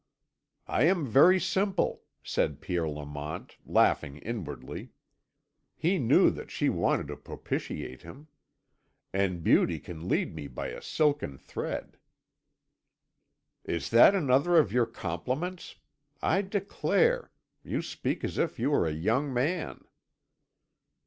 [0.67, 4.89] "I am very simple," said Pierre Lamont, laughing inwardly.
[5.75, 8.27] He knew that she wanted to propitiate him;
[9.13, 11.97] "and beauty can lead me by a silken thread."
[13.63, 15.75] "Is that another of your compliments?
[16.19, 17.31] I declare,
[17.63, 19.83] you speak as if you were a young man."